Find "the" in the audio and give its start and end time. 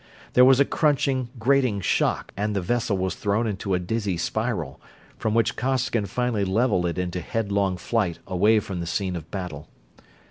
2.55-2.59, 8.79-8.87